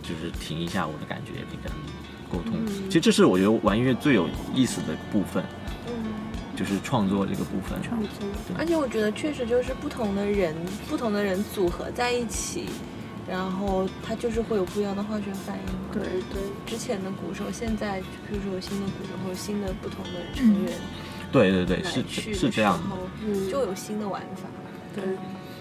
[0.03, 1.87] 就是停一下我的感觉，也可以跟他们
[2.31, 2.59] 沟通。
[2.67, 5.45] 嗯其实这是我觉得玩音乐最有意思的部分，
[5.89, 5.93] 嗯。
[6.55, 7.83] 就是创作这个部分。
[7.83, 8.09] 创作，
[8.59, 10.55] 而且我觉得确实就是不同的人，
[10.89, 12.67] 不同的人组合在一起，
[13.33, 15.81] 然后它就是会有不一样的化学反应嘛。
[15.91, 20.73] 对对，之前的鼓手，现在比如说有新的鼓手或者新的不同的成员
[21.33, 22.79] 对对对，是是这样的。
[22.79, 24.43] 的时候，嗯，就有新的玩法。
[24.95, 25.05] 对，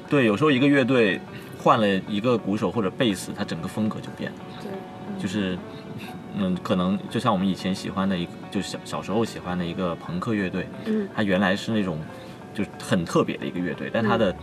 [0.10, 1.18] 对，有时候一个乐队
[1.58, 4.38] 换了一个鼓手或者贝斯，它整个风格就变了。
[4.62, 5.58] 对，就是，
[6.36, 11.98] 嗯，可能就像我们以前喜欢的一个，就是小小时候喜欢的一个朋克乐队，嗯它原来是那种
[12.54, 14.36] 就是很特别的一个乐队，但它的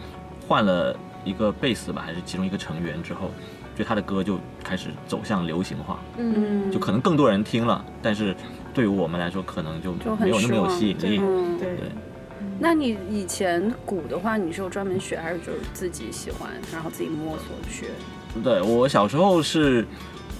[0.48, 0.96] 换了
[1.28, 3.30] 一个贝斯吧，还是其中一个成员之后，
[3.76, 8.34] 就他的歌就开始走向流行化，嗯，就可能更多人听了，但是
[8.72, 11.18] 对于我们来说，可能就就没有那么有吸引力。
[11.20, 11.88] 嗯，对对，
[12.58, 17.88] 那你以前鼓的话，你是有专门学，还是就是自己喜欢，然后自己摸索学？
[18.42, 19.86] 对我小时候是，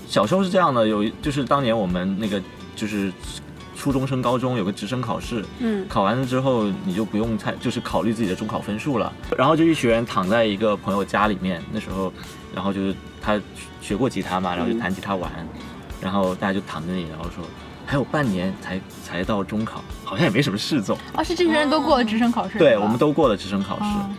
[0.07, 2.40] 小时候是这样的，有一就是当年我们那个
[2.74, 3.12] 就是
[3.79, 5.87] 初中升高中有个直升考试，嗯。
[5.88, 12.12] 考完了之后你就不用太就是考虑自己的中考分数了，然后就一群人躺在一个朋友家里面，那时候，
[12.55, 13.41] 然后就是他
[13.81, 15.31] 学过吉他嘛，然后就弹吉他玩，
[16.01, 17.45] 然后大家就躺在那里，然后说
[17.87, 24.11] 还有半年才才到中考，好像也没什么事做，哦，是这群人都过了直升考试，对，我们都过了直升考试，哦。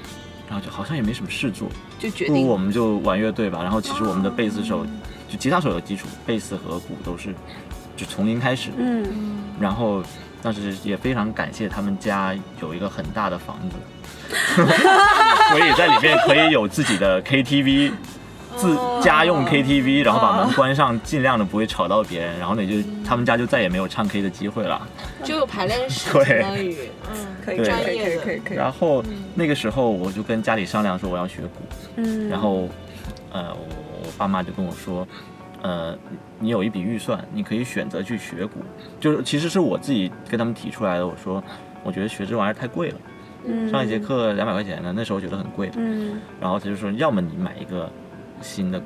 [0.50, 1.68] 然后就好像也没什么事做，
[2.00, 2.34] 就决定。
[2.34, 3.62] 不如我们就玩乐队吧。
[3.62, 4.84] 然后其实我们的贝斯手，
[5.30, 7.36] 就吉他手有基础，贝斯和鼓都是
[8.00, 8.70] 就从零开始。
[8.78, 9.06] 嗯，
[9.60, 10.02] 然后
[10.42, 14.36] 当时也非常感谢他们家有一个很大的房子，
[15.52, 17.92] 所以在里面可以有自己的 KTV。
[18.58, 22.76] 自家用 KTV，然后把门关上，尽量的不会吵到别人，然后呢就
[23.08, 24.86] 他们家就再也没有唱 K 的机会了。
[25.24, 26.76] 就有排练室，对相当于
[27.10, 28.58] 嗯，可以，对可以，可以，专业的可以，可以。
[28.58, 29.02] 然后
[29.34, 31.62] 那个时候我就跟家里商量说我要学鼓，
[31.98, 32.68] 嗯，然后，
[33.32, 35.08] 呃，我我爸妈就跟我说，
[35.62, 35.98] 呃，
[36.40, 38.60] 你有一笔预算，你可以选择去学鼓。
[39.00, 41.44] 就是其实是我自己跟他们提出来的，我说
[41.84, 42.98] 我觉得学这玩意儿太贵了，
[43.46, 45.70] 嗯上一节，课两百块钱呢，那时候觉得很贵
[46.40, 47.90] 然后他就说，要么你买一个
[48.42, 48.82] 新的，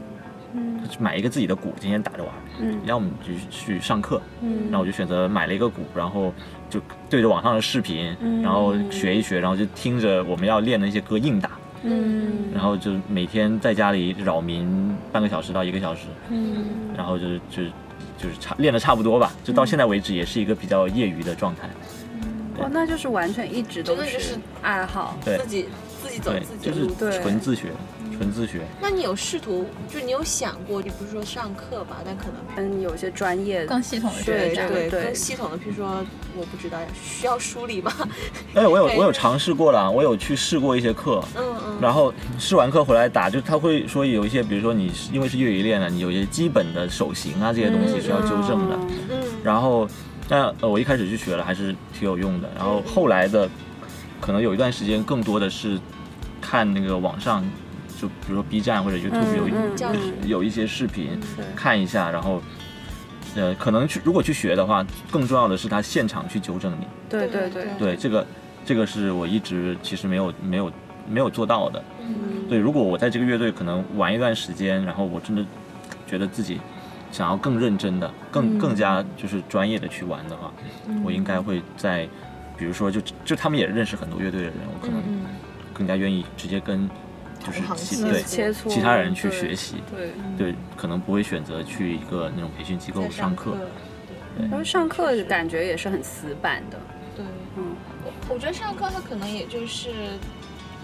[0.53, 4.21] 嗯买一个自己的鼓，天天打着玩，嗯要么你就去上课。
[4.41, 6.33] 嗯，然后我就选择买了一个鼓，然后
[6.69, 11.51] 就对着网上的视频，嗯然后学一学，然后就听着我们要练的一些歌硬打。
[11.83, 16.65] 嗯，然后就每天在家里扰民半个小时到一个小时，嗯
[16.95, 17.63] 然后就是就
[18.17, 21.67] 就是差练的差不多吧，就到现在为止也是一个比较业余的状态。
[22.57, 25.17] 哦，那就是完全一直都是爱好。
[25.25, 25.65] 对自己
[26.01, 26.93] 自己走自，己的路。
[26.93, 27.69] 对纯自学，
[28.17, 28.61] 纯自学。
[28.81, 36.03] 那你有试图，就你有想过，你不是说上课吧，但可能嗯，有些专业更系统的对这个对对更系统的，譬如说
[36.35, 37.91] 我不知道需要梳理吗？
[38.53, 48.79] 哎，我有我有尝试过了，我有去试过一些课，嗯嗯，然后试完课回来打，就他会说有一些，比如说你是因为是业余练的，你有一些基本的手型啊这些东西需要纠正的。
[49.09, 49.85] 嗯然后，
[50.29, 52.49] 但呃，我一开始去学了，还是挺有用的。
[52.55, 53.49] 然后后来的，
[54.21, 55.77] 可能有一段时间更多的是
[56.39, 57.43] 看那个网上，
[58.03, 61.17] 就比如说 B 站或者 YouTube 有、有一些视频
[61.55, 62.41] 看一下，然后。
[63.35, 66.85] 呃，可能去如果去学的话，更重要的是他现场去纠正你。
[67.09, 68.27] 对对对，对，这个
[68.63, 70.71] 这个是我一直其实没有没有
[71.09, 71.83] 没有做到的。
[72.01, 75.43] 嗯对，如果我在这个乐队可能玩一段时间，然后我真的
[76.05, 76.61] 觉得自己
[77.11, 80.53] 想要更认真的、更更加就是专业的去玩的话，
[81.03, 82.07] 我应该会在，
[82.55, 85.21] 比如说就就他们也认识很多乐队的人，我可能嗯
[85.73, 86.87] 更加愿意直接跟
[87.43, 93.51] 就是对切磋其他人去学习，对，对，可能不会选择去一个那种培训机构在上课。
[94.35, 96.79] 对然后上课感觉也是很死板的，
[97.15, 97.23] 对，
[97.55, 99.91] 嗯我我觉得上课他可能也就是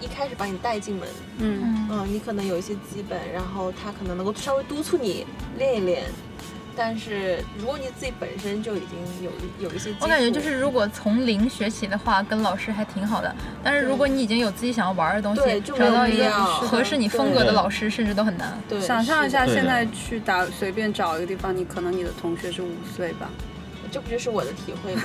[0.00, 5.26] 一开始把你带进门，嗯嗯，嗯，你可能有一些基本，然后他可能能够稍微督促你
[5.58, 6.04] 练一练。
[6.82, 9.30] 但是如果你自己本身就已经有
[9.68, 13.36] 有一些，我感觉就是如果从零学起的话，跟老师还挺好的。
[13.62, 18.58] 但是如果你已经有自己想要玩的东西找到一个合适你风格的老师，甚至都很难。
[18.66, 23.28] 对想象一下，现在去打随便找一个地方，你可能你的同学是五岁吧，
[23.92, 25.02] 这不就是我的体会吗？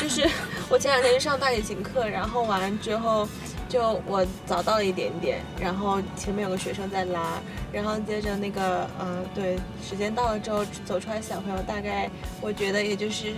[0.00, 0.28] 就是
[0.68, 3.28] 我前两天去上大提琴课，然后完了之后，
[3.68, 7.34] 就我早到了一点点，然后前面有个学生在拉，
[7.70, 13.32] 然后接着那个呃，对，时间到了之后走出来小朋友，大概我觉得也就是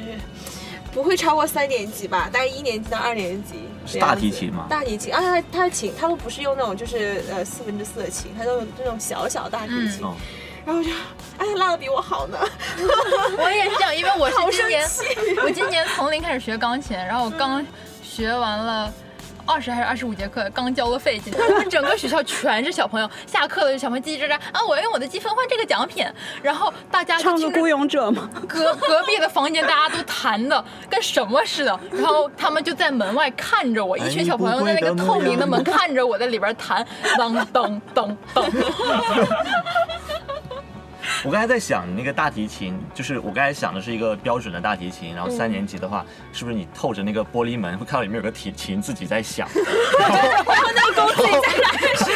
[0.93, 3.55] 不会超过三年级吧，大概一年级到二年级
[3.87, 4.15] 是大。
[4.15, 4.67] 提琴吗？
[4.71, 10.15] 大提琴啊，他他的琴他都不是用那种就是呃四分之四的琴，他都用那种小小大提琴，哦，
[10.65, 10.91] 然后我就
[11.39, 12.39] 哎他拉的比我好呢，
[13.37, 14.89] 我也是这样，因为我好是今年
[15.45, 17.67] 我今年从零开始学钢琴，然后我刚
[18.01, 18.93] 学完了。
[19.51, 26.07] 二十还是二十五节课，刚交了费进们整个学校全是小朋友，下课了就小朋友叽叽喳喳啊，我要用我的积分换这个奖品，
[26.41, 28.31] 然后大家就唱个孤勇者吗？
[28.47, 36.87] 隔隔壁的房间大家都弹的跟什么似的，然后他们就在门外看着我，一群小朋友在那个透明的门看着我在里边弹，
[37.19, 38.47] 当当当当。
[41.25, 49.47] 我刚才在想，你那个大提琴，就是我刚才想的是一个标准的大提琴，然后三年级的话，是不是你透着那个玻璃门会看到里面有个提琴自己在响？
[49.99, 51.41] 然后那个公自己在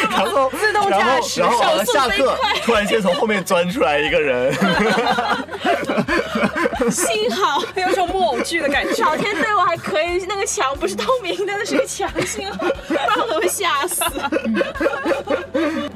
[0.09, 4.51] 然后自动驾驶，然后然后下课，突然间从后面钻出来一个人，
[6.89, 9.03] 幸好有种木偶剧的感觉。
[9.03, 14.03] 老天对我还可以，那个墙不是透明的，那是个墙，幸好，不然我都会吓死。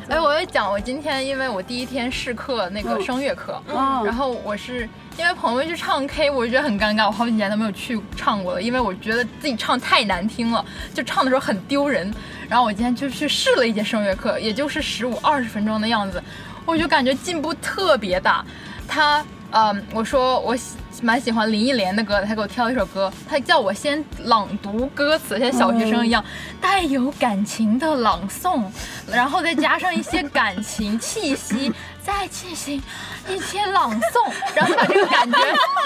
[0.10, 12.12] 哎，我要讲，我今天因为我第一天试课那个声乐课，嗯然后我是因为朋友去唱 K，我就觉得很尴尬，我好几年都没有去唱过了，因为我觉得自己唱太难听了，就唱的时候很丢人。
[12.50, 16.22] 然后我今天就去试了一节声乐课，也就是十五二十分钟的样子，
[16.65, 18.43] 我就感觉进步特别大。
[18.88, 26.23] 他，嗯，我说我喜蛮喜欢林忆莲的歌的，他给我挑了一首歌，他叫我先朗读歌词，像小学生一样，
[26.59, 28.63] 带有感情的朗诵，
[29.12, 31.71] 然后再加上一些感情气息，
[32.03, 32.81] 再进行
[33.29, 35.38] 一些朗诵， 然后把这个感觉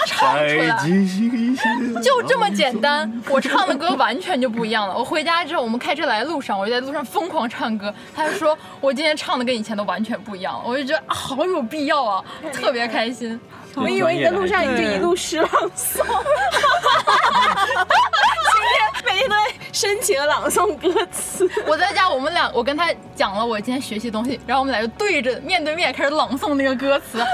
[0.06, 0.88] 唱出再来。
[2.02, 4.96] 就这么简单，我唱的歌完全就不一样了。
[4.96, 7.94] 我回家之后，我们开车来的路上，我就在路上疯狂唱歌。
[8.14, 13.38] 他就说我今天唱的跟以前都完全不一样了，我就觉得、啊、好有必要啊，特别开心。
[13.76, 15.98] 我以为你在路上你就一路诗朗诵，
[18.52, 21.48] 今天每天都在深情的朗诵歌词。
[21.66, 27.18] 我在家，我们俩，我跟他讲了我今天学习东西，然后我们俩就对着面对面开始朗诵那个歌词。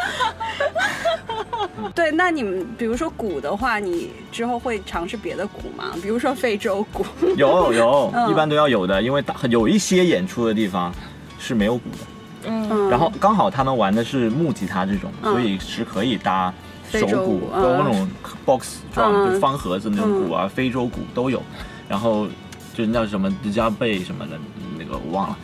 [1.95, 5.93] 对，那你们比如说鼓的话，你之后会尝试别的鼓吗？
[6.03, 7.05] 比如说非洲鼓。
[7.37, 10.93] 有有， 嗯一般都要有的，因为大有一些演出的地方
[11.39, 11.99] 是没有鼓的。
[12.45, 12.89] 嗯。
[12.89, 15.33] 然后刚好他们玩的是木吉他这种，嗯。
[15.33, 16.53] 所以是可以搭
[16.91, 18.09] 手鼓鼓，包括嗯那种
[18.45, 21.43] box drum，、嗯就方盒子那种鼓啊，非洲鼓都有。
[21.89, 22.27] 然后
[22.75, 24.39] 就是叫什么迪加贝什么的，
[24.79, 25.37] 那个我忘了，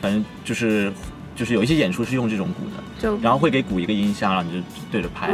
[0.00, 0.92] 反正就是
[1.36, 3.18] 就是有一些演出是用这种鼓的，就。
[3.20, 5.32] 然后会给鼓一个音箱，然后你就对着拍。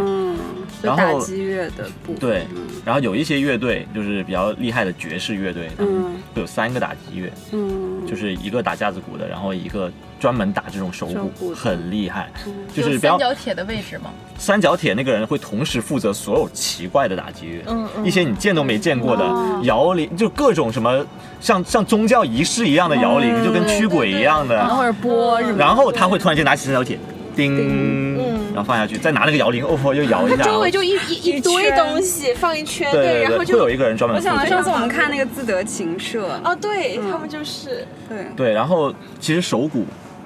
[0.82, 2.16] 然后打击乐的部分。
[2.18, 12.30] 对嗯然后有一些乐队就是比较厉害的爵士乐队，嗯会有三个打击乐，嗯，就是一个打架子鼓的，然后一个专门打这种手鼓，手鼓很厉害。
[12.72, 14.10] 就是比较三角铁的位置吗？
[14.38, 21.04] 三角铁那个人会同时负责所有奇怪的打击乐，嗯嗯一些你见都没见过的哦摇铃，就各种什么
[21.40, 24.54] 像像宗教仪式一样的摇铃，嗯就跟驱鬼一样的。
[24.54, 25.58] 然后或者波什么的。
[25.58, 26.96] 然后他会突然间拿起三角铁，
[27.34, 30.36] 叮，嗯然后放下去，再拿那个摇铃，哦，又摇一下。
[30.38, 34.46] 它周围就一一一堆东西放一圈，对对对，然后就会有一个人专门我想到。
[34.46, 38.90] 上次我们看那个自得琴社，哦，对嗯他们就是对，对，然后
[39.20, 39.84] 其实手鼓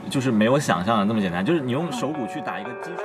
[0.09, 3.03] 就是没有想象的那么简单，就是你用手鼓去打一个基础。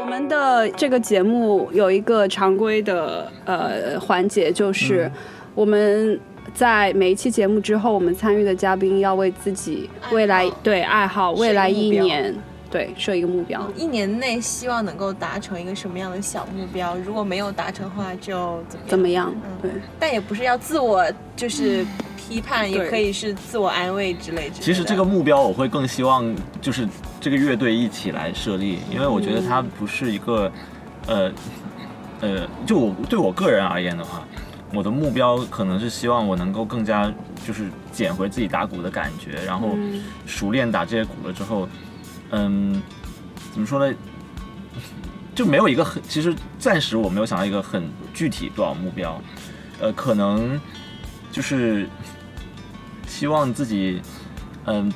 [0.00, 5.12] 我们的这个节目有一个常规的呃环节，就是嗯
[5.54, 6.18] 我们
[6.54, 12.34] 在每一期节目之后，我们参与的嘉宾要为自己未来爱对爱好未来一年
[12.70, 13.68] 对设一个目标。
[13.76, 19.32] 一年内希望能够达成一个什么样的小目标，如果没有达成的话就怎么样怎么样？
[19.34, 21.04] 嗯对，但也不是要自我
[21.34, 21.84] 就是
[22.16, 24.60] 批判，也可以是自我安慰之类之类的。
[24.60, 26.24] 其实这个目标我会更希望
[26.60, 26.86] 就是
[27.20, 30.50] 这个乐队一起来设立，因为我觉得它不是一个，
[31.08, 31.32] 呃，
[32.20, 34.22] 呃，就我对我个人而言的话，
[34.72, 37.12] 我的目标可能是希望我能够更加
[37.44, 41.68] 就是捡回自己打鼓的感觉，然后嗯熟练打这些鼓了之后，
[42.30, 42.82] 嗯，
[43.52, 43.94] 怎么说呢？
[45.34, 49.20] 就没有一个很，其实暂时我没有想到一个很具体多少目标，
[49.80, 50.60] 呃，可能
[51.32, 51.88] 就是
[53.06, 54.02] 希望自己，
[54.66, 54.92] 嗯，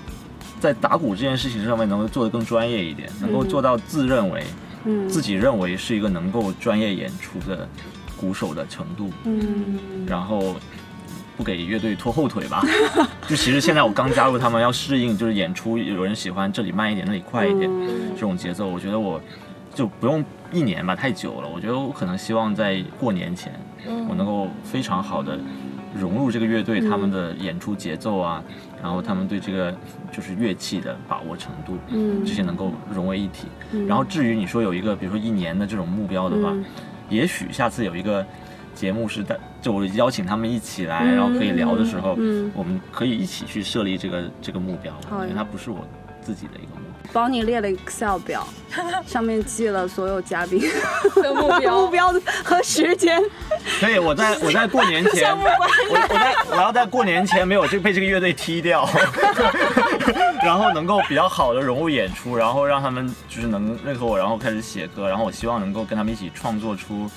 [0.60, 4.44] 在打鼓这件事情上面能够做得更专业一点，能够做到自认为、
[4.84, 5.08] 嗯。
[5.08, 7.66] 自己认为是一个能够专业演出的
[8.16, 10.04] 鼓手的程度，嗯。
[10.06, 10.56] 然后
[11.36, 12.62] 不给乐队拖后腿吧。
[13.26, 19.20] 就其实现在我刚加入他们，要适应就是演出有人喜欢这里慢一点，那里快一点、嗯这种节奏，我觉得我
[19.74, 21.48] 就不用一年吧，太久了。
[21.48, 23.52] 我觉得我可能希望在过年前，
[23.88, 25.38] 嗯我能够非常好的
[25.94, 28.42] 融入这个乐队他们的演出节奏啊，
[28.82, 29.74] 然后他们对这个
[30.12, 33.48] 就是乐器的把握程度，嗯这些能够融为一体。
[33.72, 36.64] 嗯然后至于你说有一个比如说一年的这种目标的话，嗯
[37.10, 38.24] 也许下次有一个
[38.74, 44.92] 节目是在就我邀请他们一起来，嗯然后可以聊的时候，嗯我们可以一起去设立这个这个目标。
[45.08, 45.86] 好呀我觉得它不是我
[46.20, 47.10] 自己的一个目标。
[47.12, 48.44] 帮你列了 Excel 表，
[49.06, 50.60] 上面记了所有嘉宾
[51.22, 53.22] 的目标 目标和时间。
[53.78, 55.44] 可以，我在 我在过年前，我
[55.90, 58.88] 我在我要在过年前没有就被这个乐队踢掉，
[60.42, 67.08] 然后能够比较好的融入演出，然后让他们就是能认可我，然后开始写歌，然后我希望能够跟他们一起创作出，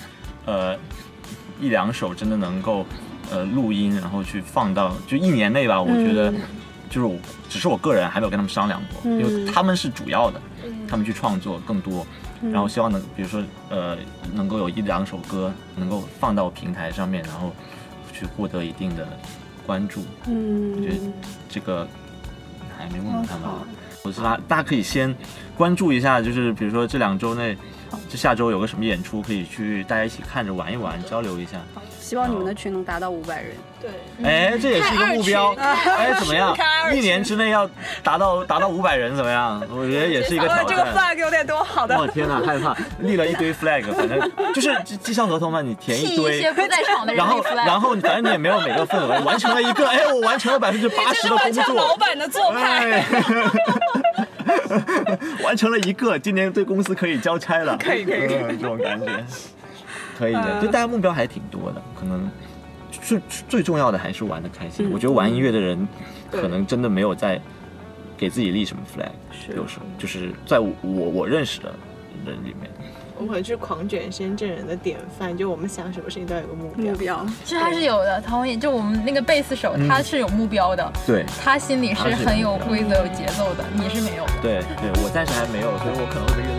[0.45, 0.77] 呃，
[1.59, 2.85] 一两首真的能够
[3.31, 6.41] 呃录音，然后去放到就一年内吧，我觉得嗯
[6.89, 7.17] 就是我
[7.49, 9.19] 只是我个人还没有跟他们商量过，嗯。
[9.19, 10.39] 因为他们是主要的，
[10.87, 12.05] 他们去创作更多。
[12.51, 13.97] 然后希望能，比如说，呃，
[14.31, 17.51] 能够有一两首歌能够放到平台上面，然后
[18.13, 19.07] 去获得一定的
[19.65, 20.05] 关注。
[20.27, 20.71] 嗯。
[20.77, 21.13] 我觉得嗯，
[21.49, 21.87] 这个
[22.77, 23.53] 还没问过他们好。
[23.53, 23.65] 啊。
[24.03, 25.13] 我是大大家可以先
[25.57, 27.57] 关注一下，就是比如说这两周内，
[28.09, 31.53] 就下周有个什么演出，可以去大家一起看着玩一玩，交流一下。
[31.99, 33.51] 希望你们的群能达到五百人。
[33.81, 33.91] 对，
[34.23, 35.53] 哎，这也是一个目标。
[35.55, 36.55] 哎， 怎么样
[36.93, 37.69] 一年之内要
[38.01, 39.61] 达到达到五百人，怎么样？
[39.69, 40.95] 我觉得也是一个挑这个战。
[40.95, 41.97] flag 有点多，好的。
[41.97, 44.19] 我天哪，害怕，立了一堆 flag，反正
[44.53, 53.03] 就是绩绩效合同嘛，你填替一一堆些，不在场的人然后然后反正你也没有每个份额，完成了一个，哎，我完成了百分之八十的工作， 老板的做哎，
[55.43, 59.25] 完成了一个，今年对公司可以交差了，可以可以，这种感觉，
[60.17, 62.29] 可以的，就大家目标还挺多的，可能
[62.91, 64.89] 最最重要的还是玩的开心。
[64.91, 65.87] 我觉得玩音乐的人，
[66.31, 67.41] 可能真的没有在
[68.17, 69.55] 给自己立什么 flag，是。
[69.55, 71.73] 有时候就是在我我我认识的
[72.25, 72.69] 人里面。
[73.19, 76.91] 我们是狂卷深圳人的典范，就我们想什么事情都要有个目标。
[76.91, 77.25] 目标。
[77.43, 84.33] 其实他是有的，陶冶就我们那个贝斯手，他是有目标的，对他心里是很有规则、有节奏的，你是没有的。
[84.41, 86.56] 对对，我暂时还没有，所以我可能会被乐队